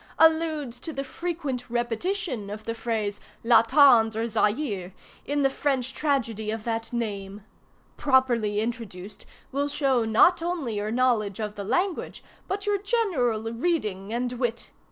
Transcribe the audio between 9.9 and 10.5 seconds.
not